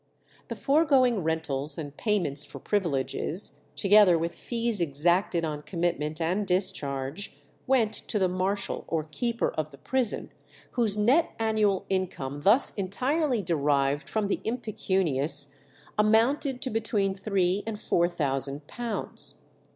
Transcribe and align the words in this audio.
The 0.47 0.55
foregoing 0.55 1.21
rentals 1.21 1.77
and 1.77 1.95
payments 1.95 2.43
for 2.43 2.57
privileges, 2.57 3.61
together 3.75 4.17
with 4.17 4.33
fees 4.33 4.81
exacted 4.81 5.45
on 5.45 5.61
commitment 5.61 6.19
and 6.19 6.47
discharge, 6.47 7.37
went 7.67 7.93
to 7.93 8.17
the 8.17 8.27
marshal 8.27 8.83
or 8.87 9.03
keeper 9.03 9.51
of 9.51 9.69
the 9.69 9.77
prison, 9.77 10.31
whose 10.71 10.97
net 10.97 11.33
annual 11.37 11.85
income 11.87 12.41
thus 12.41 12.73
entirely 12.73 13.43
derived 13.43 14.09
from 14.09 14.25
the 14.25 14.41
impecunious 14.43 15.59
amounted 15.99 16.63
to 16.63 16.71
between 16.71 17.13
three 17.13 17.61
and 17.67 17.79
four 17.79 18.09
thousand 18.09 18.65
pounds. 18.65 19.35